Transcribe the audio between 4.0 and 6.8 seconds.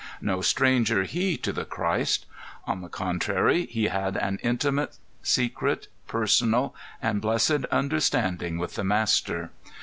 an intimate, secret, personal